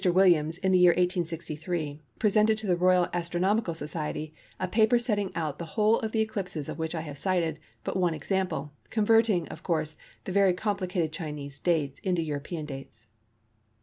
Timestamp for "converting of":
8.89-9.61